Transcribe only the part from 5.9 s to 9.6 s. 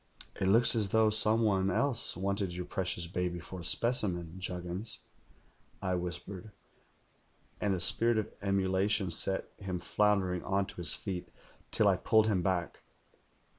whispered; and a spirit of emulation set